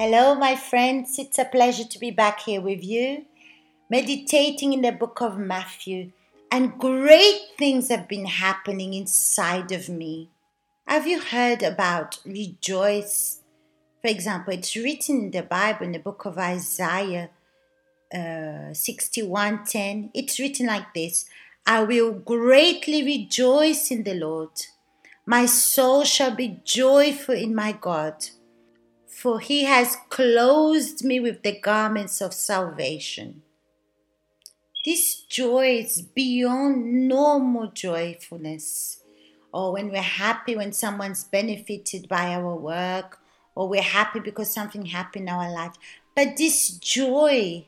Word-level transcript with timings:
Hello, 0.00 0.36
my 0.36 0.54
friends. 0.54 1.18
It's 1.18 1.40
a 1.40 1.44
pleasure 1.44 1.82
to 1.82 1.98
be 1.98 2.12
back 2.12 2.42
here 2.42 2.60
with 2.60 2.84
you, 2.84 3.24
meditating 3.90 4.72
in 4.72 4.82
the 4.82 4.92
book 4.92 5.20
of 5.20 5.36
Matthew, 5.36 6.12
and 6.52 6.78
great 6.78 7.40
things 7.58 7.88
have 7.88 8.06
been 8.06 8.26
happening 8.26 8.94
inside 8.94 9.72
of 9.72 9.88
me. 9.88 10.30
Have 10.86 11.08
you 11.08 11.20
heard 11.20 11.64
about 11.64 12.20
rejoice? 12.24 13.40
For 14.00 14.06
example, 14.06 14.54
it's 14.54 14.76
written 14.76 15.16
in 15.18 15.30
the 15.32 15.42
Bible 15.42 15.86
in 15.86 15.90
the 15.90 15.98
book 15.98 16.24
of 16.26 16.38
Isaiah 16.38 17.30
uh, 18.14 18.70
61:10. 18.70 20.10
It's 20.14 20.38
written 20.38 20.66
like 20.68 20.94
this: 20.94 21.24
I 21.66 21.82
will 21.82 22.12
greatly 22.12 23.02
rejoice 23.02 23.90
in 23.90 24.04
the 24.04 24.14
Lord. 24.14 24.54
My 25.26 25.46
soul 25.46 26.04
shall 26.04 26.36
be 26.36 26.60
joyful 26.62 27.34
in 27.34 27.52
my 27.52 27.72
God 27.72 28.37
for 29.18 29.40
he 29.40 29.64
has 29.64 29.96
clothed 30.10 31.02
me 31.02 31.18
with 31.18 31.42
the 31.42 31.58
garments 31.58 32.20
of 32.20 32.32
salvation. 32.32 33.42
This 34.84 35.22
joy 35.22 35.78
is 35.78 36.02
beyond 36.02 37.08
normal 37.08 37.72
joyfulness. 37.72 39.02
Or 39.52 39.72
when 39.72 39.90
we're 39.90 40.02
happy 40.02 40.54
when 40.54 40.72
someone's 40.72 41.24
benefited 41.24 42.08
by 42.08 42.32
our 42.32 42.54
work, 42.54 43.18
or 43.56 43.68
we're 43.68 43.82
happy 43.82 44.20
because 44.20 44.54
something 44.54 44.86
happened 44.86 45.28
in 45.28 45.34
our 45.34 45.50
life. 45.50 45.74
But 46.14 46.36
this 46.36 46.70
joy 46.78 47.66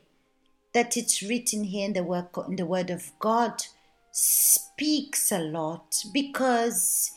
that 0.73 0.97
it's 0.97 1.21
written 1.21 1.65
here 1.65 1.87
in 1.87 1.95
the 1.95 2.05
work 2.05 2.39
in 2.47 2.55
the 2.55 2.67
word 2.67 2.91
of 2.91 3.11
God 3.19 3.61
speaks 4.13 5.33
a 5.33 5.41
lot 5.41 5.97
because 6.15 7.11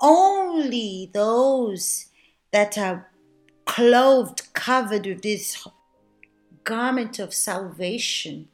only 0.00 1.08
those 1.14 2.06
that 2.50 2.76
are 2.76 3.10
clothed, 3.66 4.52
covered 4.54 5.04
with 5.04 5.22
this 5.22 5.66
garment 6.64 7.18
of 7.18 7.34
salvation. 7.34 8.48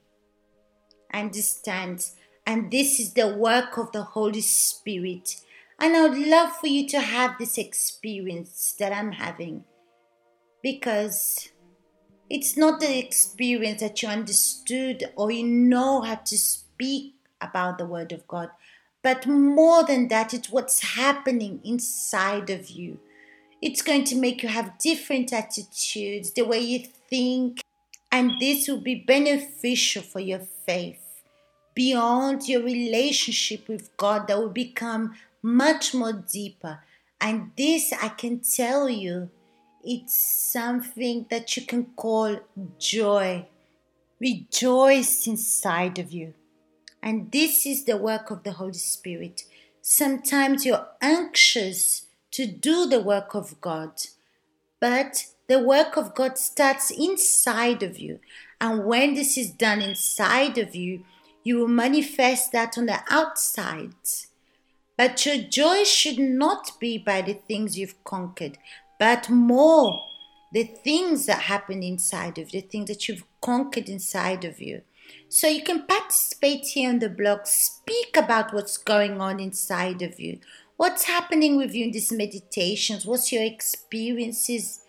Understands, 1.14 2.16
and 2.46 2.70
this 2.70 2.98
is 2.98 3.12
the 3.12 3.28
work 3.28 3.77
of 3.77 3.92
the 3.92 4.02
Holy 4.02 4.40
Spirit. 4.40 5.36
And 5.78 5.96
I 5.96 6.08
would 6.08 6.18
love 6.18 6.56
for 6.56 6.66
you 6.66 6.88
to 6.88 7.00
have 7.00 7.38
this 7.38 7.58
experience 7.58 8.74
that 8.78 8.92
I'm 8.92 9.12
having 9.12 9.64
because 10.62 11.50
it's 12.30 12.56
not 12.56 12.80
the 12.80 12.98
experience 12.98 13.80
that 13.80 14.02
you 14.02 14.08
understood 14.08 15.05
or 15.16 15.30
you 15.30 15.44
know 15.44 16.00
how 16.00 16.14
to 16.14 16.38
speak 16.38 17.14
about 17.40 17.78
the 17.78 17.84
Word 17.84 18.12
of 18.12 18.27
God, 18.27 18.50
but 19.02 19.27
more 19.27 19.84
than 19.84 20.08
that, 20.08 20.33
it's 20.33 20.48
what's 20.48 20.94
happening 20.94 21.60
inside 21.64 22.48
of 22.48 22.70
you 22.70 22.98
it's 23.62 23.80
going 23.80 24.02
to 24.05 24.16
make 24.16 24.42
you 24.42 24.48
have 24.48 24.77
different 24.78 25.32
attitudes, 25.32 26.32
the 26.32 26.42
way 26.42 26.58
you 26.58 26.80
think, 27.08 27.62
and 28.10 28.32
this 28.41 28.68
will 28.68 28.80
be 28.80 28.96
beneficial 28.96 30.02
for 30.02 30.20
your 30.20 30.41
faith 30.66 31.22
beyond 31.74 32.48
your 32.48 32.62
relationship 32.62 33.68
with 33.68 33.96
God 33.96 34.27
that 34.27 34.38
will 34.38 34.50
become 34.50 35.14
much 35.42 35.94
more 35.94 36.12
deeper. 36.12 36.80
And 37.20 37.52
this, 37.56 37.92
I 37.92 38.08
can 38.08 38.40
tell 38.40 38.90
you, 38.90 39.30
it's 39.84 40.20
something 40.52 41.27
that 41.30 41.56
you 41.56 41.64
can 41.64 41.86
call 41.96 42.38
joy. 42.78 43.46
Rejoice 44.20 45.27
inside 45.27 45.98
of 45.98 46.12
you. 46.12 46.34
And 47.02 47.33
this 47.33 47.64
is 47.64 47.84
the 47.84 47.96
work 47.96 48.30
of 48.30 48.42
the 48.42 48.52
Holy 48.52 48.74
Spirit. 48.74 49.44
Sometimes 49.80 50.66
you're 50.66 50.86
anxious 51.00 52.06
to 52.33 52.47
do 52.47 52.86
the 52.86 53.00
work 53.00 53.34
of 53.34 53.61
God. 53.61 53.92
But 54.80 55.27
the 55.48 55.61
work 55.61 55.97
of 55.97 56.14
God 56.14 56.39
starts 56.39 56.91
inside 56.91 57.83
of 57.83 57.98
you. 57.98 58.20
And 58.61 58.84
when 58.84 59.14
this 59.14 59.36
is 59.36 59.51
done 59.51 59.83
inside 59.83 60.58
of 60.58 60.74
you, 60.74 61.05
you 61.45 61.58
will 61.58 61.68
manifest 61.68 62.52
that 62.52 62.79
on 62.79 62.86
the 62.86 63.01
outside. 63.11 63.95
But 64.96 65.24
your 65.27 65.39
joy 65.39 65.84
should 65.84 66.18
not 66.18 66.79
be 66.79 66.98
by 66.98 67.23
the 67.23 67.34
things 67.34 67.79
you've 67.79 68.02
conquered, 68.05 68.58
but 68.98 69.29
more 69.29 70.01
the 70.52 70.64
things 70.64 71.27
that 71.27 71.42
happen 71.42 71.83
inside 71.83 72.39
of 72.39 72.52
you, 72.52 72.61
the 72.61 72.68
things 72.68 72.89
that 72.89 73.08
you've 73.08 73.24
conquered 73.40 73.89
inside 73.89 74.45
of 74.45 74.61
you. 74.61 74.83
So 75.29 75.48
you 75.48 75.62
can 75.64 75.86
participate 75.86 76.67
here 76.67 76.90
on 76.90 76.98
the 76.98 77.08
blog, 77.08 77.46
speak 77.46 78.17
about 78.17 78.52
what's 78.52 78.77
going 78.77 79.20
on 79.20 79.40
inside 79.40 80.02
of 80.02 80.20
you. 80.20 80.39
What's 80.82 81.04
happening 81.04 81.56
with 81.56 81.76
you 81.76 81.84
in 81.84 81.92
these 81.92 82.10
meditations? 82.10 83.06
What's 83.06 83.30
your 83.30 83.44
experiences 83.44 84.80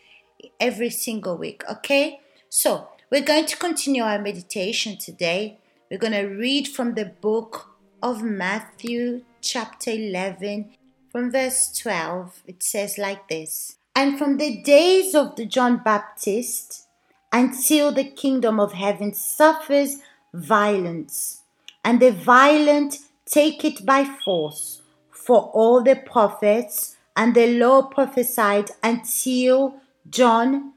every 0.59 0.89
single 0.89 1.37
week? 1.37 1.61
Okay, 1.69 2.19
so 2.49 2.87
we're 3.11 3.21
going 3.21 3.45
to 3.45 3.55
continue 3.55 4.01
our 4.01 4.17
meditation 4.17 4.97
today. 4.97 5.59
We're 5.91 5.99
going 5.99 6.13
to 6.13 6.33
read 6.33 6.67
from 6.67 6.95
the 6.95 7.05
book 7.05 7.75
of 8.01 8.23
Matthew, 8.23 9.21
chapter 9.39 9.91
11, 9.91 10.71
from 11.11 11.31
verse 11.31 11.71
12. 11.77 12.41
It 12.47 12.63
says 12.63 12.97
like 12.97 13.27
this 13.27 13.75
And 13.95 14.17
from 14.17 14.37
the 14.37 14.63
days 14.63 15.13
of 15.13 15.35
the 15.35 15.45
John 15.45 15.83
Baptist 15.83 16.87
until 17.31 17.91
the 17.91 18.09
kingdom 18.09 18.59
of 18.59 18.73
heaven 18.73 19.13
suffers 19.13 19.97
violence, 20.33 21.43
and 21.85 21.99
the 21.99 22.11
violent 22.11 22.97
take 23.27 23.63
it 23.63 23.85
by 23.85 24.05
force 24.25 24.79
for 25.25 25.51
all 25.53 25.81
the 25.81 25.95
prophets 25.95 26.97
and 27.15 27.35
the 27.35 27.57
law 27.57 27.83
prophesied 27.83 28.71
until 28.81 29.75
John. 30.09 30.73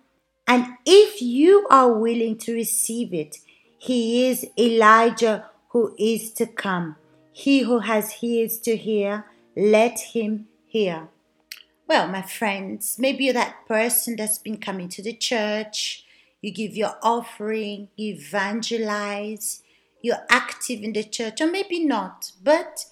And 0.47 0.75
if 0.85 1.21
you 1.21 1.67
are 1.71 1.93
willing 1.93 2.39
to 2.39 2.55
receive 2.55 3.13
it, 3.13 3.39
he 3.79 4.29
is 4.29 4.47
Elijah 4.59 5.51
who 5.71 5.95
is 5.99 6.33
to 6.35 6.47
come. 6.47 6.97
He 7.33 7.61
who 7.61 7.81
has 7.81 8.23
ears 8.23 8.59
to 8.61 8.77
hear, 8.77 9.27
let 9.57 9.99
him 10.15 10.47
hear. 10.67 11.09
Well, 11.89 12.09
my 12.09 12.23
friends, 12.23 12.97
maybe 12.99 13.25
you're 13.25 13.35
that 13.35 13.67
person 13.69 14.17
that's 14.17 14.39
been 14.39 14.59
coming 14.59 14.89
to 14.91 15.03
the 15.03 15.13
church, 15.13 16.05
you 16.41 16.53
give 16.53 16.77
your 16.77 16.97
offering, 17.03 17.89
you 17.97 18.15
evangelize, 18.15 19.63
you're 20.03 20.25
active 20.31 20.83
in 20.83 20.93
the 20.93 21.05
church, 21.05 21.41
or 21.41 21.51
maybe 21.51 21.85
not, 21.85 22.33
but 22.43 22.87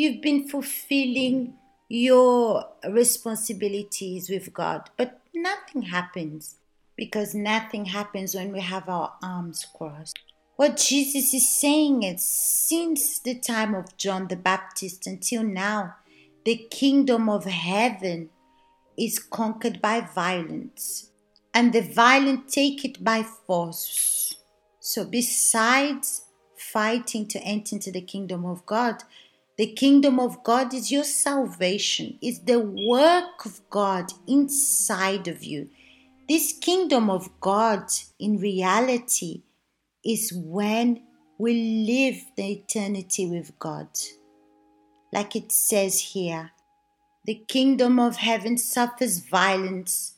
you've 0.00 0.22
been 0.22 0.48
fulfilling 0.48 1.52
your 1.86 2.64
responsibilities 2.88 4.30
with 4.30 4.50
God, 4.54 4.88
but 4.96 5.20
nothing 5.34 5.82
happens 5.82 6.56
because 6.96 7.34
nothing 7.34 7.84
happens 7.84 8.34
when 8.34 8.50
we 8.50 8.60
have 8.60 8.88
our 8.88 9.12
arms 9.22 9.66
crossed. 9.76 10.18
What 10.56 10.78
Jesus 10.78 11.34
is 11.34 11.60
saying 11.60 12.02
is 12.02 12.24
since 12.24 13.18
the 13.18 13.38
time 13.38 13.74
of 13.74 13.96
John 13.98 14.28
the 14.28 14.36
Baptist 14.36 15.06
until 15.06 15.42
now, 15.42 15.96
the 16.46 16.56
kingdom 16.70 17.28
of 17.28 17.44
heaven 17.44 18.30
is 18.96 19.18
conquered 19.18 19.82
by 19.82 20.00
violence, 20.00 21.10
and 21.52 21.74
the 21.74 21.82
violent 21.82 22.48
take 22.48 22.86
it 22.86 23.04
by 23.04 23.22
force. 23.22 24.34
So, 24.80 25.04
besides 25.04 26.22
fighting 26.56 27.26
to 27.28 27.38
enter 27.40 27.76
into 27.76 27.90
the 27.90 28.00
kingdom 28.00 28.46
of 28.46 28.64
God, 28.64 29.02
the 29.60 29.66
kingdom 29.66 30.18
of 30.18 30.42
God 30.42 30.72
is 30.72 30.90
your 30.90 31.04
salvation, 31.04 32.18
it's 32.22 32.38
the 32.38 32.60
work 32.60 33.44
of 33.44 33.60
God 33.68 34.10
inside 34.26 35.28
of 35.28 35.44
you. 35.44 35.68
This 36.26 36.54
kingdom 36.58 37.10
of 37.10 37.28
God 37.42 37.84
in 38.18 38.38
reality 38.38 39.42
is 40.02 40.32
when 40.34 41.02
we 41.36 41.52
live 41.86 42.24
the 42.38 42.52
eternity 42.52 43.28
with 43.28 43.58
God. 43.58 43.88
Like 45.12 45.36
it 45.36 45.52
says 45.52 46.00
here, 46.14 46.52
the 47.26 47.44
kingdom 47.46 48.00
of 48.00 48.16
heaven 48.16 48.56
suffers 48.56 49.18
violence, 49.18 50.14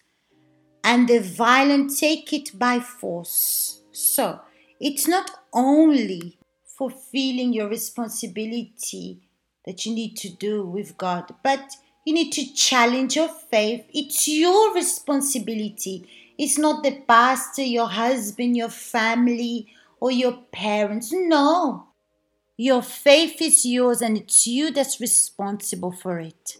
and 0.84 1.08
the 1.08 1.18
violent 1.18 1.98
take 1.98 2.32
it 2.32 2.56
by 2.56 2.78
force. 2.78 3.82
So, 3.90 4.38
it's 4.78 5.08
not 5.08 5.32
only 5.52 6.38
fulfilling 6.78 7.52
your 7.52 7.68
responsibility 7.68 9.20
that 9.64 9.86
you 9.86 9.94
need 9.94 10.16
to 10.18 10.28
do 10.28 10.64
with 10.64 10.96
God. 10.96 11.34
But 11.42 11.76
you 12.04 12.14
need 12.14 12.32
to 12.32 12.52
challenge 12.54 13.16
your 13.16 13.28
faith. 13.28 13.84
It's 13.92 14.26
your 14.26 14.74
responsibility. 14.74 16.08
It's 16.36 16.58
not 16.58 16.82
the 16.82 17.02
pastor, 17.06 17.62
your 17.62 17.88
husband, 17.88 18.56
your 18.56 18.70
family, 18.70 19.68
or 20.00 20.10
your 20.10 20.38
parents. 20.50 21.10
No. 21.12 21.86
Your 22.56 22.82
faith 22.82 23.40
is 23.40 23.64
yours 23.64 24.02
and 24.02 24.16
it's 24.16 24.46
you 24.46 24.72
that's 24.72 25.00
responsible 25.00 25.92
for 25.92 26.18
it. 26.18 26.56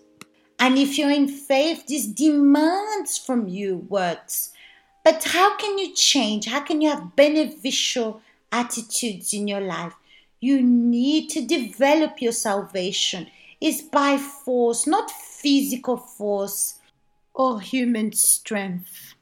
And 0.58 0.78
if 0.78 0.96
you're 0.96 1.10
in 1.10 1.26
faith, 1.26 1.86
this 1.88 2.06
demands 2.06 3.18
from 3.18 3.48
you 3.48 3.78
works. 3.88 4.52
But 5.04 5.24
how 5.24 5.56
can 5.56 5.78
you 5.78 5.92
change? 5.94 6.46
How 6.46 6.60
can 6.60 6.80
you 6.80 6.90
have 6.90 7.16
beneficial 7.16 8.22
attitudes 8.52 9.34
in 9.34 9.48
your 9.48 9.60
life? 9.60 9.94
You 10.42 10.60
need 10.62 11.30
to 11.30 11.46
develop 11.46 12.20
your 12.20 12.32
salvation. 12.32 13.28
It's 13.62 13.80
by 13.80 14.18
force, 14.18 14.86
not 14.86 15.10
physical 15.10 15.96
force 15.96 16.80
or 17.34 17.60
human 17.62 18.12
strength. 18.12 19.14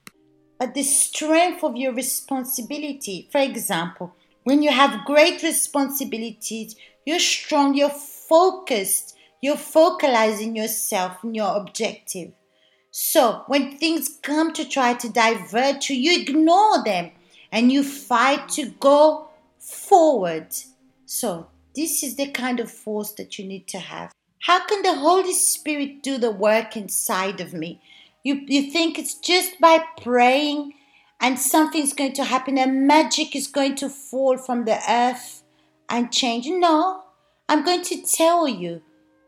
but 0.59 0.75
the 0.75 0.83
strength 0.83 1.65
of 1.65 1.77
your 1.77 1.93
responsibility. 1.95 3.29
For 3.33 3.41
example, 3.41 4.15
when 4.45 4.63
you 4.63 4.71
have 4.71 5.07
great 5.07 5.43
responsibilities, 5.43 6.77
you're 7.07 7.19
strong, 7.19 7.75
you're 7.75 7.91
focused, 7.91 9.17
you're 9.41 9.57
focalizing 9.57 10.55
yourself 10.57 11.25
and 11.25 11.35
your 11.35 11.57
objective. 11.57 12.33
So 12.91 13.45
when 13.47 13.79
things 13.79 14.19
come 14.23 14.53
to 14.55 14.69
try 14.69 14.95
to 14.95 15.09
divert 15.09 15.89
you, 15.89 15.97
you 15.97 16.21
ignore 16.21 16.85
them 16.85 17.13
and 17.53 17.73
you 17.73 17.83
fight 17.83 18.49
to 18.51 18.67
go 18.81 19.31
forward. 19.59 20.49
So 21.11 21.49
this 21.75 22.05
is 22.05 22.15
the 22.15 22.31
kind 22.31 22.61
of 22.61 22.71
force 22.71 23.11
that 23.15 23.37
you 23.37 23.45
need 23.45 23.67
to 23.69 23.81
have. 23.81 24.13
How 24.43 24.65
can 24.65 24.83
the 24.83 24.95
Holy 24.95 25.33
Spirit 25.33 26.05
do 26.05 26.19
the 26.19 26.31
work 26.31 26.77
inside 26.77 27.41
of 27.41 27.53
me? 27.53 27.83
You, 28.23 28.43
you 28.47 28.71
think 28.71 28.97
it's 28.97 29.19
just 29.19 29.61
by 29.61 29.83
praying 30.01 30.75
and 31.21 31.37
something's 31.37 31.95
going 31.95 32.13
to 32.13 32.23
happen 32.23 32.57
and 32.57 32.87
magic 32.87 33.35
is 33.35 33.49
going 33.49 33.75
to 33.77 33.89
fall 33.89 34.39
from 34.39 34.67
the 34.67 34.79
earth 34.89 35.43
and 35.89 36.13
change. 36.13 36.47
No, 36.47 37.03
I'm 37.49 37.65
going 37.65 37.83
to 37.87 38.03
tell 38.03 38.47
you 38.47 38.81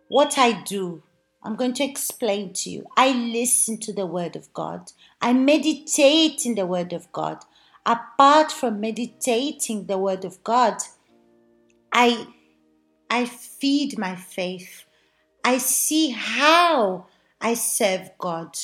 what 0.06 0.38
I 0.38 0.62
do. 0.62 1.02
I'm 1.42 1.56
going 1.56 1.74
to 1.74 1.84
explain 1.84 2.52
to 2.52 2.70
you. 2.70 2.86
I 2.96 3.10
listen 3.10 3.78
to 3.78 3.92
the 3.92 4.06
Word 4.06 4.36
of 4.36 4.52
God. 4.54 4.92
I 5.20 5.32
meditate 5.32 6.46
in 6.46 6.54
the 6.54 6.64
Word 6.64 6.92
of 6.92 7.10
God. 7.10 7.38
Apart 7.84 8.52
from 8.52 8.80
meditating 8.80 9.86
the 9.86 9.98
Word 9.98 10.24
of 10.24 10.44
God, 10.44 10.76
I, 11.92 12.26
I 13.10 13.26
feed 13.26 13.98
my 13.98 14.16
faith. 14.16 14.84
I 15.44 15.58
see 15.58 16.10
how 16.10 17.06
I 17.40 17.54
serve 17.54 18.10
God. 18.18 18.56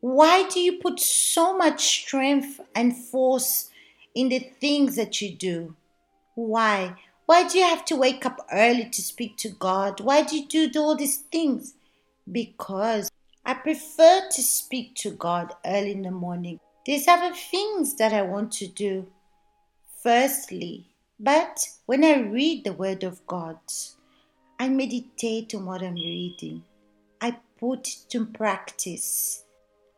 Why 0.00 0.48
do 0.48 0.60
you 0.60 0.78
put 0.78 1.00
so 1.00 1.56
much 1.56 1.84
strength 1.84 2.60
and 2.74 2.96
force 2.96 3.70
in 4.14 4.28
the 4.28 4.38
things 4.38 4.96
that 4.96 5.20
you 5.20 5.34
do? 5.34 5.76
Why? 6.34 6.96
Why 7.26 7.48
do 7.48 7.58
you 7.58 7.64
have 7.64 7.84
to 7.86 7.96
wake 7.96 8.24
up 8.24 8.46
early 8.52 8.88
to 8.90 9.02
speak 9.02 9.36
to 9.38 9.48
God? 9.48 10.00
Why 10.00 10.22
do 10.22 10.36
you 10.36 10.70
do 10.70 10.80
all 10.80 10.96
these 10.96 11.18
things? 11.18 11.74
Because 12.30 13.10
I 13.44 13.54
prefer 13.54 14.28
to 14.30 14.42
speak 14.42 14.94
to 14.96 15.10
God 15.10 15.54
early 15.64 15.92
in 15.92 16.02
the 16.02 16.10
morning. 16.10 16.60
There's 16.84 17.08
other 17.08 17.34
things 17.34 17.96
that 17.96 18.12
I 18.12 18.22
want 18.22 18.52
to 18.52 18.66
do. 18.66 19.06
Firstly, 20.02 20.86
but 21.18 21.58
when 21.86 22.04
I 22.04 22.20
read 22.20 22.64
the 22.64 22.72
Word 22.72 23.02
of 23.04 23.26
God, 23.26 23.58
I 24.58 24.68
meditate 24.68 25.54
on 25.54 25.66
what 25.66 25.82
I'm 25.82 25.94
reading. 25.94 26.64
I 27.20 27.38
put 27.58 27.88
it 27.88 27.96
to 28.10 28.26
practice. 28.26 29.44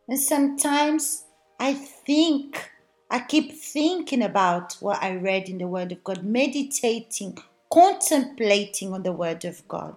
And 0.08 0.18
sometimes 0.18 1.24
I 1.60 1.74
think, 1.74 2.70
I 3.10 3.20
keep 3.20 3.52
thinking 3.52 4.22
about 4.22 4.74
what 4.80 5.02
I 5.02 5.16
read 5.16 5.48
in 5.48 5.58
the 5.58 5.66
Word 5.66 5.92
of 5.92 6.04
God, 6.04 6.24
meditating, 6.24 7.38
contemplating 7.72 8.92
on 8.92 9.02
the 9.02 9.12
Word 9.12 9.44
of 9.44 9.66
God. 9.68 9.96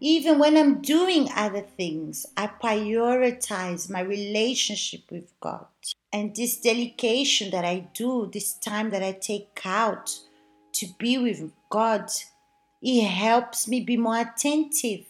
Even 0.00 0.38
when 0.38 0.56
I'm 0.56 0.80
doing 0.80 1.28
other 1.36 1.60
things, 1.60 2.26
I 2.36 2.46
prioritize 2.46 3.90
my 3.90 4.00
relationship 4.00 5.02
with 5.10 5.32
God. 5.40 5.66
And 6.12 6.34
this 6.34 6.60
dedication 6.60 7.50
that 7.50 7.64
I 7.64 7.88
do, 7.94 8.28
this 8.32 8.54
time 8.54 8.90
that 8.90 9.02
I 9.02 9.12
take 9.12 9.60
out 9.64 10.10
to 10.74 10.86
be 10.98 11.18
with 11.18 11.50
God, 11.68 12.10
it 12.82 13.06
helps 13.06 13.68
me 13.68 13.80
be 13.80 13.96
more 13.96 14.18
attentive 14.18 15.06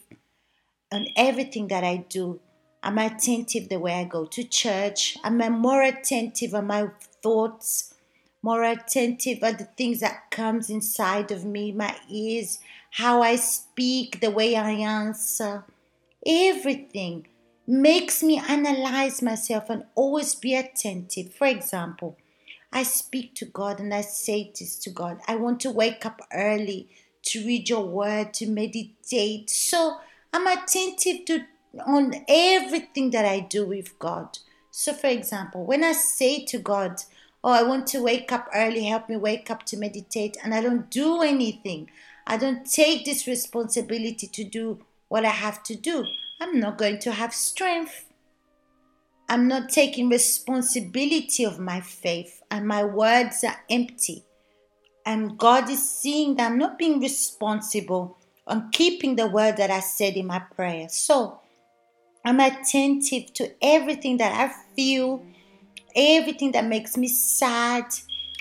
on 0.92 1.06
everything 1.16 1.68
that 1.68 1.84
I 1.84 2.04
do 2.08 2.40
I'm 2.82 2.98
attentive 2.98 3.68
the 3.68 3.78
way 3.78 3.94
I 3.94 4.04
go 4.04 4.24
to 4.26 4.44
church. 4.44 5.18
I'm 5.22 5.38
more 5.60 5.82
attentive 5.82 6.54
on 6.54 6.66
my 6.66 6.88
thoughts, 7.22 7.94
more 8.42 8.62
attentive 8.62 9.42
at 9.42 9.58
the 9.58 9.64
things 9.64 10.00
that 10.00 10.30
comes 10.30 10.70
inside 10.70 11.30
of 11.30 11.44
me, 11.44 11.72
my 11.72 11.94
ears, 12.08 12.58
how 12.92 13.22
I 13.22 13.36
speak, 13.36 14.20
the 14.20 14.30
way 14.30 14.56
I 14.56 14.70
answer. 14.70 15.64
Everything 16.26 17.26
makes 17.66 18.22
me 18.22 18.38
analyze 18.38 19.20
myself 19.20 19.68
and 19.68 19.84
always 19.94 20.34
be 20.34 20.54
attentive. 20.54 21.34
For 21.34 21.46
example, 21.46 22.16
I 22.72 22.82
speak 22.84 23.34
to 23.36 23.44
God 23.44 23.80
and 23.80 23.92
I 23.92 24.00
say 24.02 24.52
this 24.58 24.76
to 24.80 24.90
God. 24.90 25.20
I 25.26 25.36
want 25.36 25.60
to 25.60 25.70
wake 25.70 26.06
up 26.06 26.20
early 26.32 26.88
to 27.22 27.44
read 27.44 27.68
your 27.68 27.86
word, 27.86 28.32
to 28.34 28.46
meditate. 28.46 29.50
So 29.50 29.98
I'm 30.32 30.46
attentive 30.46 31.24
to 31.26 31.44
on 31.86 32.14
everything 32.28 33.10
that 33.10 33.24
I 33.24 33.40
do 33.40 33.66
with 33.66 33.98
God. 33.98 34.38
So, 34.70 34.92
for 34.92 35.06
example, 35.06 35.64
when 35.64 35.84
I 35.84 35.92
say 35.92 36.44
to 36.46 36.58
God, 36.58 37.02
Oh, 37.42 37.52
I 37.52 37.62
want 37.62 37.86
to 37.88 38.02
wake 38.02 38.32
up 38.32 38.48
early, 38.54 38.84
help 38.84 39.08
me 39.08 39.16
wake 39.16 39.50
up 39.50 39.64
to 39.66 39.78
meditate, 39.78 40.36
and 40.44 40.54
I 40.54 40.60
don't 40.60 40.90
do 40.90 41.22
anything, 41.22 41.90
I 42.26 42.36
don't 42.36 42.70
take 42.70 43.06
this 43.06 43.26
responsibility 43.26 44.26
to 44.26 44.44
do 44.44 44.84
what 45.08 45.24
I 45.24 45.30
have 45.30 45.62
to 45.64 45.74
do, 45.74 46.04
I'm 46.38 46.60
not 46.60 46.76
going 46.76 46.98
to 47.00 47.12
have 47.12 47.32
strength. 47.32 48.04
I'm 49.30 49.46
not 49.46 49.68
taking 49.68 50.08
responsibility 50.08 51.44
of 51.44 51.60
my 51.60 51.80
faith, 51.80 52.42
and 52.50 52.66
my 52.66 52.82
words 52.82 53.44
are 53.44 53.58
empty. 53.70 54.24
And 55.06 55.38
God 55.38 55.70
is 55.70 55.88
seeing 55.88 56.34
that 56.34 56.50
I'm 56.50 56.58
not 56.58 56.76
being 56.76 56.98
responsible 56.98 58.18
on 58.48 58.70
keeping 58.72 59.14
the 59.14 59.28
word 59.28 59.56
that 59.58 59.70
I 59.70 59.78
said 59.78 60.14
in 60.14 60.26
my 60.26 60.40
prayer. 60.40 60.88
So, 60.88 61.40
I'm 62.24 62.40
attentive 62.40 63.32
to 63.34 63.52
everything 63.62 64.16
that 64.16 64.32
I 64.32 64.52
feel, 64.74 65.24
everything 65.94 66.50
that 66.50 66.66
makes 66.66 66.96
me 66.96 67.06
sad, 67.06 67.84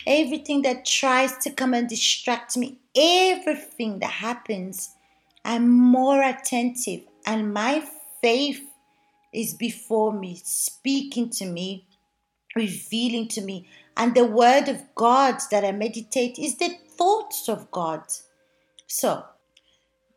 everything 0.07 0.63
that 0.63 0.85
tries 0.87 1.37
to 1.43 1.51
come 1.51 1.75
and 1.75 1.87
distract 1.87 2.57
me, 2.57 2.79
everything 2.97 3.99
that 3.99 4.09
happens. 4.09 4.89
I'm 5.45 5.69
more 5.69 6.23
attentive, 6.23 7.01
and 7.27 7.53
my 7.53 7.87
faith 8.23 8.68
is 9.33 9.53
before 9.53 10.13
me, 10.13 10.41
speaking 10.43 11.29
to 11.31 11.45
me, 11.45 11.87
revealing 12.55 13.27
to 13.29 13.41
me. 13.41 13.67
And 13.95 14.15
the 14.15 14.25
word 14.25 14.67
of 14.67 14.83
God 14.95 15.39
that 15.51 15.65
I 15.65 15.71
meditate 15.71 16.39
is 16.39 16.57
the 16.57 16.69
thoughts 16.97 17.47
of 17.47 17.69
God. 17.71 18.03
So, 18.87 19.25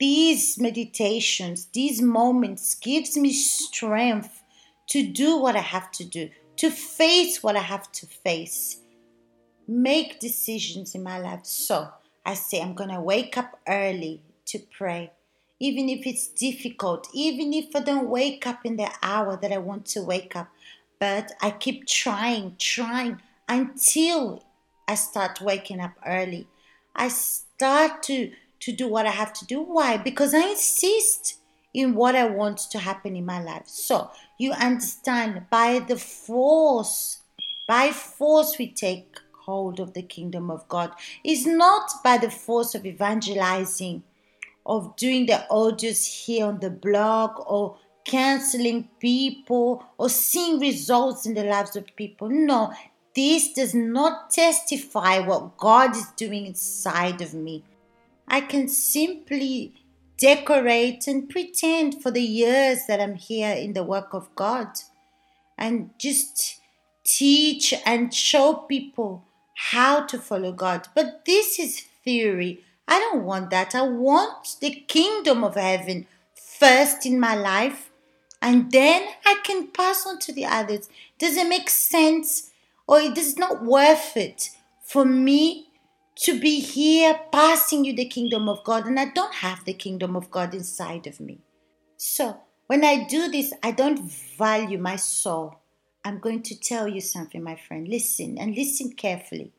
these 0.00 0.58
meditations, 0.58 1.66
these 1.66 2.02
moments 2.02 2.74
gives 2.74 3.16
me 3.16 3.32
strength 3.32 4.42
to 4.88 5.06
do 5.06 5.36
what 5.38 5.54
I 5.54 5.60
have 5.60 5.92
to 5.92 6.04
do, 6.04 6.31
to 6.56 6.70
face 6.70 7.42
what 7.42 7.56
I 7.56 7.60
have 7.60 7.90
to 7.92 8.06
face, 8.06 8.81
make 9.69 10.19
decisions 10.19 10.94
in 10.94 11.02
my 11.02 11.19
life. 11.19 11.44
So 11.44 11.88
I 12.26 12.34
say, 12.34 12.60
I'm 12.60 12.74
going 12.74 12.90
to 12.90 13.00
wake 13.00 13.38
up 13.38 13.60
early 13.69 14.22
to 14.46 14.58
pray, 14.58 15.12
even 15.62 15.88
if 15.88 16.04
it's 16.08 16.26
difficult, 16.26 17.08
even 17.14 17.52
if 17.52 17.76
I 17.76 17.81
don't 17.81 18.08
wake 18.08 18.48
up 18.48 18.66
in 18.66 18.76
the 18.76 18.90
hour 19.00 19.38
that 19.40 19.52
I 19.52 19.58
want 19.58 19.86
to 19.94 20.02
wake 20.02 20.34
up. 20.34 20.48
But 20.98 21.31
I 21.40 21.52
keep 21.52 21.86
trying, 21.86 22.56
trying 22.58 23.22
until 23.48 24.44
I 24.88 24.96
start 24.96 25.40
waking 25.40 25.78
up 25.78 25.92
early. 26.04 26.48
I 26.96 27.08
start 27.08 28.02
to 28.04 28.32
to 28.58 28.72
do 28.72 28.88
what 28.88 29.06
I 29.06 29.10
have 29.10 29.32
to 29.34 29.46
do. 29.46 29.60
Why? 29.60 29.96
Because 29.96 30.34
I 30.34 30.50
insist 30.50 31.38
in 31.72 31.94
what 31.94 32.16
I 32.16 32.26
want 32.26 32.58
to 32.72 32.78
happen 32.78 33.14
in 33.14 33.24
my 33.24 33.40
life. 33.40 33.66
So 33.66 34.10
you 34.38 34.52
understand 34.52 35.46
by 35.48 35.78
the 35.78 35.96
force, 35.96 37.22
by 37.69 37.92
force 37.92 38.58
we 38.58 38.69
take 38.69 39.19
hold 39.46 39.81
of 39.81 39.94
the 39.94 40.02
kingdom 40.02 40.50
of 40.50 40.69
God. 40.69 40.92
It's 41.24 41.46
not 41.46 41.90
by 42.04 42.19
the 42.19 42.31
force 42.31 42.74
of 42.74 42.86
evangelizing, 42.86 44.04
of 44.64 44.96
doing 44.96 45.26
the 45.26 45.44
audios 45.50 46.06
here 46.06 46.46
on 46.46 46.60
the 46.60 46.70
blog 46.70 47.31
or 47.46 47.76
canceling 48.04 48.88
people 49.00 49.84
or 49.98 50.08
seeing 50.08 50.58
results 50.58 51.26
in 51.26 51.34
the 51.34 51.44
lives 51.44 51.76
of 51.76 51.86
people. 51.96 52.28
No, 52.28 52.72
this 53.14 53.52
does 53.52 53.74
not 53.74 54.31
testify 54.31 55.19
what 55.19 55.56
God 55.56 55.96
is 55.96 56.10
doing 56.16 56.46
inside 56.46 57.20
of 57.20 57.34
me. 57.34 57.64
I 58.26 58.40
can 58.40 58.69
simply 58.69 59.74
decorate 60.16 61.06
and 61.06 61.28
pretend 61.28 62.02
for 62.02 62.10
the 62.10 62.22
years 62.22 62.86
that 62.86 63.00
I'm 63.00 63.16
here 63.16 63.52
in 63.52 63.72
the 63.72 63.82
work 63.82 64.14
of 64.14 64.34
God 64.34 64.69
and 65.58 65.90
just 65.98 66.60
teach 67.04 67.74
and 67.84 68.14
show 68.14 68.54
people 68.54 69.24
how 69.54 70.06
to 70.06 70.19
follow 70.19 70.52
God. 70.52 70.88
But 70.94 71.24
this 71.26 71.58
is 71.58 71.81
theory. 72.04 72.64
I 72.86 72.98
don't 72.98 73.24
want 73.24 73.51
that. 73.51 73.74
I 73.74 73.82
want 73.82 74.56
the 74.60 74.70
kingdom 74.70 75.44
of 75.44 75.55
heaven 75.55 76.06
first 76.34 77.06
in 77.06 77.19
my 77.19 77.34
life 77.34 77.91
and 78.41 78.72
then 78.72 79.08
I 79.24 79.41
can 79.44 79.69
pass 79.69 80.06
on 80.06 80.19
to 80.20 80.32
the 80.32 80.46
others. 80.46 80.89
Does 81.19 81.36
it 81.36 81.48
make 81.48 81.70
sense 81.70 82.51
or 82.86 83.01
it 83.01 83.17
is 83.17 83.36
not 83.36 83.65
worth 83.65 84.17
it 84.17 84.51
for 84.82 85.05
me 85.05 85.69
to 86.17 86.39
be 86.39 86.60
here 86.60 87.19
passing 87.32 87.84
you 87.84 87.94
the 87.94 88.05
kingdom 88.05 88.48
of 88.48 88.62
God, 88.65 88.86
and 88.86 89.01
I 89.01 89.06
don't 89.06 89.34
have 89.36 89.65
the 89.65 89.72
kingdom 89.72 90.15
of 90.15 90.31
God 90.31 90.55
inside 90.55 91.06
of 91.06 91.20
me. 91.20 91.39
So, 91.96 92.39
when 92.67 92.84
I 92.84 93.05
do 93.05 93.29
this, 93.31 93.53
I 93.62 93.70
don't 93.70 93.98
value 94.39 94.79
my 94.79 94.96
soul. 94.96 95.56
I'm 96.05 96.19
going 96.19 96.43
to 96.43 96.58
tell 96.58 96.86
you 96.86 97.01
something, 97.01 97.43
my 97.43 97.56
friend. 97.56 97.89
Listen 97.89 98.39
and 98.39 98.55
listen 98.55 98.93
carefully. 98.93 99.53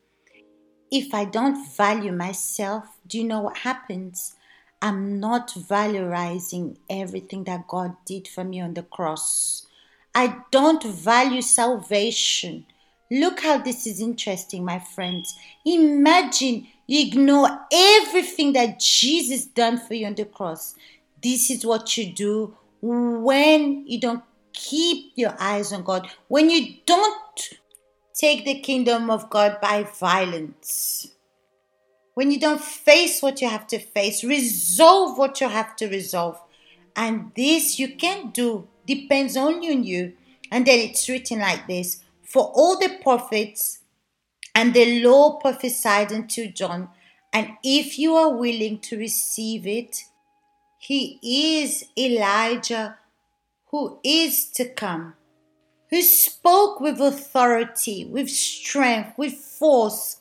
If 0.94 1.12
I 1.12 1.24
don't 1.24 1.68
value 1.76 2.12
myself, 2.12 2.84
do 3.08 3.18
you 3.18 3.24
know 3.24 3.40
what 3.40 3.56
happens? 3.56 4.36
I'm 4.80 5.18
not 5.18 5.48
valorizing 5.48 6.76
everything 6.88 7.42
that 7.44 7.66
God 7.66 7.96
did 8.06 8.28
for 8.28 8.44
me 8.44 8.60
on 8.60 8.74
the 8.74 8.84
cross. 8.84 9.66
I 10.14 10.42
don't 10.52 10.84
value 10.84 11.42
salvation. 11.42 12.66
Look 13.10 13.40
how 13.40 13.58
this 13.58 13.88
is 13.88 14.00
interesting, 14.00 14.64
my 14.64 14.78
friends. 14.78 15.36
Imagine 15.66 16.68
you 16.86 17.08
ignore 17.08 17.48
everything 17.72 18.52
that 18.52 18.78
Jesus 18.78 19.46
done 19.46 19.78
for 19.78 19.94
you 19.94 20.06
on 20.06 20.14
the 20.14 20.26
cross. 20.26 20.76
This 21.20 21.50
is 21.50 21.66
what 21.66 21.96
you 21.96 22.12
do 22.12 22.56
when 22.80 23.84
you 23.88 23.98
don't 23.98 24.22
keep 24.52 25.10
your 25.16 25.34
eyes 25.40 25.72
on 25.72 25.82
God, 25.82 26.08
when 26.28 26.50
you 26.50 26.76
don't 26.86 27.50
take 28.14 28.44
the 28.44 28.60
kingdom 28.60 29.10
of 29.10 29.28
God 29.28 29.60
by 29.60 29.82
violence, 29.82 31.08
when 32.14 32.30
you 32.30 32.38
don't 32.38 32.60
face 32.60 33.20
what 33.20 33.40
you 33.42 33.48
have 33.48 33.66
to 33.68 33.78
face, 33.78 34.22
resolve 34.22 35.18
what 35.18 35.40
you 35.40 35.48
have 35.48 35.74
to 35.76 35.88
resolve. 35.88 36.40
And 36.94 37.32
this 37.34 37.78
you 37.78 37.96
can 37.96 38.30
do, 38.30 38.68
depends 38.86 39.36
only 39.36 39.70
on 39.72 39.82
you. 39.82 40.12
And 40.50 40.64
then 40.64 40.78
it's 40.78 41.08
written 41.08 41.40
like 41.40 41.66
this 41.66 42.04
For 42.22 42.52
all 42.54 42.78
the 42.78 42.98
prophets 43.02 43.80
and 44.54 44.72
the 44.72 45.02
law 45.02 45.38
prophesied 45.40 46.12
unto 46.12 46.46
John, 46.46 46.90
and 47.32 47.50
if 47.64 47.98
you 47.98 48.14
are 48.14 48.32
willing 48.32 48.78
to 48.80 48.96
receive 48.96 49.66
it, 49.66 50.04
he 50.78 51.18
is 51.58 51.86
Elijah 51.98 52.98
who 53.70 53.98
is 54.04 54.48
to 54.50 54.68
come, 54.68 55.14
who 55.94 56.02
spoke 56.02 56.80
with 56.80 57.00
authority, 57.00 58.04
with 58.04 58.28
strength, 58.28 59.16
with 59.16 59.34
force. 59.34 60.20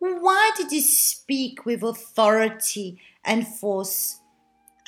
Why 0.00 0.50
did 0.56 0.72
he 0.72 0.80
speak 0.80 1.64
with 1.64 1.84
authority 1.84 2.98
and 3.24 3.46
force? 3.46 4.18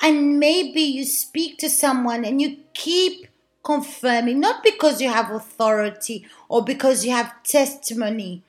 And 0.01 0.37
maybe 0.37 0.81
you 0.81 1.05
speak 1.05 1.57
to 1.59 1.69
someone 1.69 2.25
and 2.25 2.41
you 2.41 2.57
keep 2.73 3.27
confirming, 3.63 4.41
not 4.41 4.61
because 4.61 4.99
you 4.99 5.07
have 5.07 5.31
authority 5.31 6.27
or 6.49 6.61
because 6.61 7.05
you 7.05 7.11
have 7.11 7.41
testimony 7.43 8.43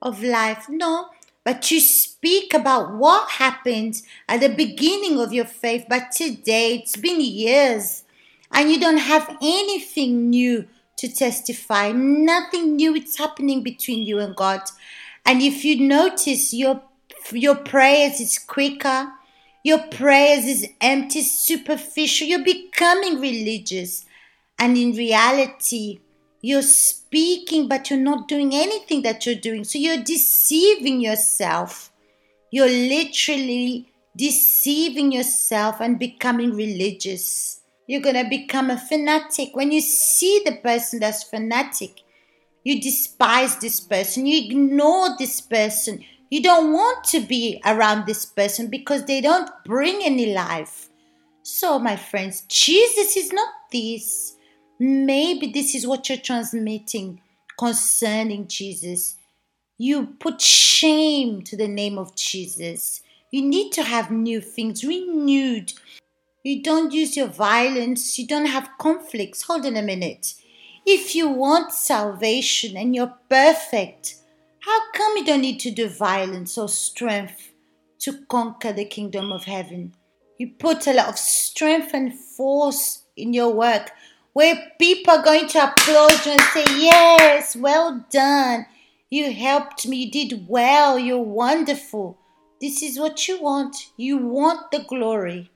of 0.00 0.22
life, 0.22 0.68
no, 0.68 1.08
but 1.42 1.68
you 1.68 1.80
speak 1.80 2.54
about 2.54 2.94
what 2.94 3.28
happened 3.28 4.02
at 4.28 4.38
the 4.38 4.50
beginning 4.50 5.18
of 5.18 5.32
your 5.32 5.46
faith, 5.46 5.86
but 5.88 6.12
today 6.12 6.76
it's 6.76 6.94
been 6.94 7.20
years 7.20 8.04
and 8.52 8.70
you 8.70 8.78
don't 8.78 8.98
have 8.98 9.36
anything 9.42 10.30
new 10.30 10.68
to 11.04 11.14
testify, 11.14 11.92
nothing 11.92 12.76
new 12.76 12.94
is 12.94 13.16
happening 13.16 13.62
between 13.62 14.06
you 14.06 14.18
and 14.20 14.34
God. 14.34 14.62
And 15.26 15.42
if 15.42 15.64
you 15.64 15.86
notice 15.86 16.54
your 16.54 16.82
your 17.32 17.56
prayers 17.56 18.20
is 18.20 18.38
quicker, 18.38 19.10
your 19.62 19.78
prayers 19.88 20.44
is 20.44 20.68
empty, 20.80 21.22
superficial, 21.22 22.26
you're 22.26 22.44
becoming 22.44 23.20
religious. 23.20 24.04
And 24.58 24.76
in 24.76 24.92
reality, 24.92 26.00
you're 26.42 26.62
speaking, 26.62 27.68
but 27.68 27.88
you're 27.88 27.98
not 27.98 28.28
doing 28.28 28.54
anything 28.54 29.02
that 29.02 29.24
you're 29.24 29.34
doing. 29.34 29.64
So 29.64 29.78
you're 29.78 30.02
deceiving 30.02 31.00
yourself. 31.00 31.90
You're 32.50 32.68
literally 32.68 33.90
deceiving 34.16 35.12
yourself 35.12 35.80
and 35.80 35.98
becoming 35.98 36.54
religious. 36.54 37.60
You're 37.86 38.00
going 38.00 38.22
to 38.22 38.28
become 38.28 38.70
a 38.70 38.78
fanatic. 38.78 39.50
When 39.54 39.70
you 39.70 39.80
see 39.80 40.42
the 40.44 40.56
person 40.56 41.00
that's 41.00 41.22
fanatic, 41.24 42.02
you 42.64 42.80
despise 42.80 43.58
this 43.58 43.80
person, 43.80 44.26
you 44.26 44.44
ignore 44.44 45.16
this 45.18 45.40
person. 45.40 46.04
You 46.30 46.42
don't 46.42 46.72
want 46.72 47.04
to 47.04 47.20
be 47.20 47.60
around 47.64 48.06
this 48.06 48.24
person 48.24 48.68
because 48.68 49.04
they 49.04 49.20
don't 49.20 49.50
bring 49.64 50.00
any 50.02 50.32
life. 50.32 50.88
So, 51.42 51.78
my 51.78 51.96
friends, 51.96 52.42
Jesus 52.48 53.16
is 53.16 53.32
not 53.32 53.50
this. 53.70 54.34
Maybe 54.80 55.52
this 55.52 55.74
is 55.74 55.86
what 55.86 56.08
you're 56.08 56.18
transmitting 56.18 57.20
concerning 57.58 58.48
Jesus. 58.48 59.16
You 59.76 60.06
put 60.18 60.40
shame 60.40 61.42
to 61.42 61.56
the 61.56 61.68
name 61.68 61.98
of 61.98 62.16
Jesus. 62.16 63.02
You 63.30 63.42
need 63.42 63.72
to 63.72 63.82
have 63.82 64.10
new 64.10 64.40
things 64.40 64.84
renewed. 64.84 65.72
You 66.46 66.62
don't 66.62 66.92
use 66.92 67.16
your 67.16 67.28
violence. 67.28 68.18
You 68.18 68.26
don't 68.26 68.44
have 68.44 68.76
conflicts. 68.76 69.44
Hold 69.44 69.64
on 69.64 69.78
a 69.78 69.82
minute. 69.82 70.34
If 70.84 71.14
you 71.14 71.30
want 71.30 71.72
salvation 71.72 72.76
and 72.76 72.94
you're 72.94 73.14
perfect, 73.30 74.16
how 74.60 74.78
come 74.92 75.16
you 75.16 75.24
don't 75.24 75.40
need 75.40 75.58
to 75.60 75.70
do 75.70 75.88
violence 75.88 76.58
or 76.58 76.68
strength 76.68 77.50
to 78.00 78.26
conquer 78.28 78.74
the 78.74 78.84
kingdom 78.84 79.32
of 79.32 79.44
heaven? 79.44 79.94
You 80.36 80.50
put 80.50 80.86
a 80.86 80.92
lot 80.92 81.08
of 81.08 81.18
strength 81.18 81.94
and 81.94 82.14
force 82.14 83.04
in 83.16 83.32
your 83.32 83.54
work 83.54 83.92
where 84.34 84.70
people 84.78 85.14
are 85.14 85.24
going 85.24 85.48
to 85.48 85.64
applaud 85.64 86.26
you 86.26 86.32
and 86.32 86.40
say, 86.42 86.64
Yes, 86.76 87.56
well 87.56 88.04
done. 88.10 88.66
You 89.08 89.32
helped 89.32 89.88
me. 89.88 90.04
You 90.04 90.10
did 90.10 90.46
well. 90.46 90.98
You're 90.98 91.22
wonderful. 91.22 92.18
This 92.60 92.82
is 92.82 93.00
what 93.00 93.28
you 93.28 93.40
want. 93.40 93.74
You 93.96 94.18
want 94.18 94.70
the 94.72 94.80
glory. 94.80 95.50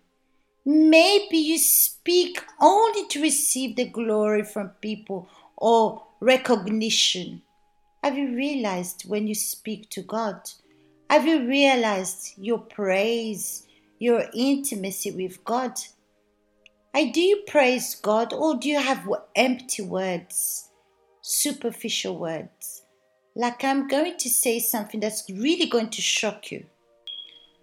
Maybe 0.70 1.38
you 1.38 1.56
speak 1.56 2.44
only 2.60 3.06
to 3.08 3.22
receive 3.22 3.76
the 3.76 3.86
glory 3.86 4.44
from 4.44 4.68
people 4.82 5.26
or 5.56 6.04
recognition. 6.20 7.40
Have 8.04 8.18
you 8.18 8.36
realized 8.36 9.08
when 9.08 9.26
you 9.26 9.34
speak 9.34 9.88
to 9.88 10.02
God? 10.02 10.50
Have 11.08 11.26
you 11.26 11.48
realized 11.48 12.34
your 12.36 12.58
praise, 12.58 13.66
your 13.98 14.26
intimacy 14.34 15.10
with 15.10 15.42
God? 15.42 15.72
I 16.92 17.12
do 17.12 17.22
you 17.22 17.44
praise 17.46 17.94
God 17.94 18.34
or 18.34 18.54
do 18.54 18.68
you 18.68 18.78
have 18.78 19.08
empty 19.36 19.82
words, 19.82 20.68
superficial 21.22 22.18
words? 22.18 22.82
Like 23.34 23.64
I'm 23.64 23.88
going 23.88 24.18
to 24.18 24.28
say 24.28 24.60
something 24.60 25.00
that's 25.00 25.24
really 25.30 25.64
going 25.64 25.88
to 25.88 26.02
shock 26.02 26.52
you. 26.52 26.66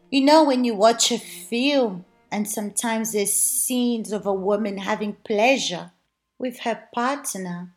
You 0.10 0.22
know, 0.22 0.44
when 0.44 0.64
you 0.64 0.74
watch 0.74 1.12
a 1.12 1.20
film 1.20 2.04
and 2.36 2.50
sometimes 2.50 3.14
there's 3.14 3.32
scenes 3.32 4.12
of 4.12 4.26
a 4.26 4.34
woman 4.34 4.80
having 4.80 5.14
pleasure 5.26 5.92
with 6.38 6.60
her 6.60 6.90
partner. 6.94 7.72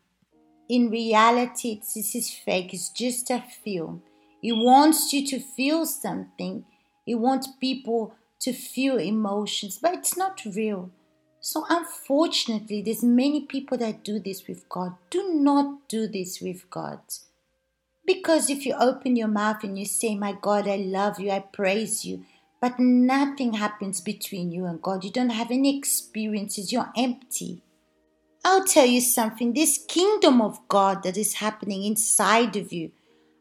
In 0.68 0.90
reality, 0.90 1.80
this 1.94 2.16
is 2.16 2.34
fake, 2.34 2.74
it's 2.74 2.88
just 2.88 3.30
a 3.30 3.44
film. 3.62 4.02
It 4.42 4.54
wants 4.54 5.12
you 5.12 5.24
to 5.28 5.38
feel 5.38 5.86
something, 5.86 6.64
it 7.06 7.14
wants 7.14 7.46
people 7.60 8.16
to 8.40 8.52
feel 8.52 8.98
emotions, 8.98 9.78
but 9.80 9.94
it's 9.94 10.16
not 10.16 10.42
real. 10.44 10.90
So 11.38 11.64
unfortunately, 11.70 12.82
there's 12.82 13.04
many 13.04 13.42
people 13.42 13.78
that 13.78 14.02
do 14.02 14.18
this 14.18 14.48
with 14.48 14.68
God. 14.68 14.96
Do 15.08 15.34
not 15.34 15.88
do 15.88 16.08
this 16.08 16.40
with 16.40 16.68
God. 16.68 16.98
Because 18.04 18.50
if 18.50 18.66
you 18.66 18.74
open 18.74 19.14
your 19.14 19.28
mouth 19.28 19.62
and 19.62 19.78
you 19.78 19.84
say, 19.84 20.16
My 20.16 20.32
God, 20.32 20.66
I 20.66 20.78
love 20.78 21.20
you, 21.20 21.30
I 21.30 21.38
praise 21.38 22.04
you, 22.04 22.24
but 22.60 22.78
nothing 22.78 23.54
happens 23.54 24.00
between 24.00 24.50
you 24.50 24.64
and 24.66 24.82
God. 24.82 25.04
You 25.04 25.10
don't 25.10 25.30
have 25.30 25.50
any 25.50 25.76
experiences. 25.76 26.72
You're 26.72 26.90
empty. 26.96 27.62
I'll 28.44 28.64
tell 28.64 28.86
you 28.86 29.00
something 29.00 29.52
this 29.52 29.84
kingdom 29.88 30.40
of 30.40 30.66
God 30.68 31.02
that 31.02 31.16
is 31.16 31.34
happening 31.34 31.84
inside 31.84 32.56
of 32.56 32.72
you, 32.72 32.90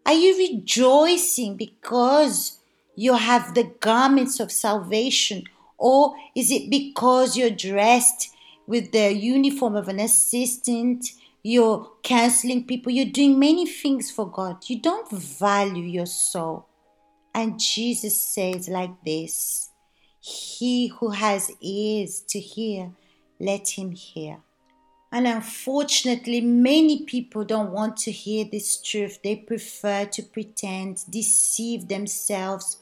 are 0.06 0.14
you 0.14 0.38
rejoicing 0.38 1.56
because 1.58 2.60
you 2.96 3.14
have 3.14 3.54
the 3.54 3.72
garments 3.80 4.40
of 4.40 4.52
salvation? 4.52 5.44
Or 5.78 6.16
is 6.36 6.52
it 6.52 6.70
because 6.70 7.38
you're 7.38 7.50
dressed 7.52 8.30
with 8.66 8.92
the 8.92 9.14
uniform 9.14 9.76
of 9.76 9.88
an 9.88 10.00
assistant? 10.00 11.12
You're 11.44 11.90
counseling 12.04 12.66
people, 12.66 12.92
you're 12.92 13.06
doing 13.06 13.40
many 13.40 13.66
things 13.66 14.12
for 14.12 14.30
God. 14.30 14.68
You 14.68 14.80
don't 14.80 15.10
value 15.10 15.84
your 15.84 16.06
soul. 16.06 16.67
And 17.38 17.60
Jesus 17.60 18.20
says 18.20 18.68
like 18.68 19.04
this 19.06 19.70
He 20.20 20.88
who 20.88 21.10
has 21.10 21.52
ears 21.62 22.22
to 22.30 22.40
hear, 22.40 22.94
let 23.40 23.78
him 23.78 23.92
hear. 23.92 24.40
And 25.12 25.28
unfortunately, 25.28 26.42
many 26.42 27.04
people 27.04 27.44
don't 27.46 27.72
want 27.72 27.96
to 27.98 28.12
hear 28.12 28.44
this 28.44 28.82
truth. 28.82 29.20
They 29.24 29.36
prefer 29.36 30.06
to 30.06 30.24
pretend, 30.24 31.06
deceive 31.12 31.88
themselves, 31.88 32.78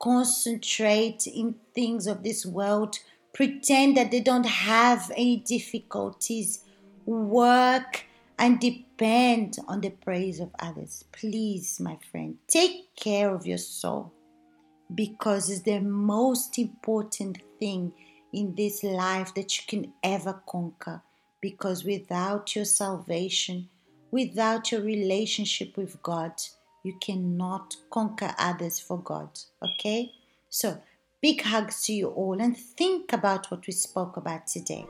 concentrate 0.00 1.28
in 1.28 1.54
things 1.72 2.08
of 2.08 2.24
this 2.24 2.44
world, 2.44 2.98
pretend 3.32 3.96
that 3.96 4.10
they 4.10 4.20
don't 4.20 4.46
have 4.46 5.12
any 5.16 5.36
difficulties, 5.36 6.64
work 7.06 8.04
and 8.38 8.60
depend 8.60 9.56
on 9.68 9.80
the 9.80 9.90
praise 9.90 10.40
of 10.40 10.50
others. 10.58 11.04
Please, 11.12 11.78
my 11.80 11.98
friend, 12.10 12.38
take 12.48 12.94
care 12.96 13.34
of 13.34 13.46
your 13.46 13.58
soul 13.58 14.12
because 14.94 15.50
it's 15.50 15.62
the 15.62 15.80
most 15.80 16.58
important 16.58 17.38
thing 17.58 17.92
in 18.32 18.54
this 18.54 18.82
life 18.82 19.34
that 19.34 19.56
you 19.56 19.64
can 19.66 19.92
ever 20.02 20.42
conquer. 20.46 21.02
Because 21.40 21.84
without 21.84 22.54
your 22.54 22.64
salvation, 22.64 23.68
without 24.10 24.70
your 24.70 24.80
relationship 24.80 25.76
with 25.76 26.02
God, 26.02 26.32
you 26.82 26.96
cannot 27.00 27.76
conquer 27.90 28.34
others 28.38 28.78
for 28.80 28.98
God. 28.98 29.30
Okay? 29.62 30.12
So, 30.48 30.80
big 31.20 31.42
hugs 31.42 31.82
to 31.84 31.92
you 31.92 32.08
all 32.08 32.40
and 32.40 32.56
think 32.56 33.12
about 33.12 33.50
what 33.50 33.66
we 33.66 33.72
spoke 33.72 34.16
about 34.16 34.46
today. 34.46 34.86